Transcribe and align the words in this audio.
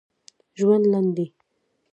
ژوند 0.57 0.83
لنډ 0.91 1.07
دی 1.15 1.25